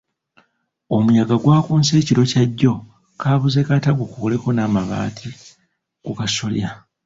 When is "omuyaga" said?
0.95-1.35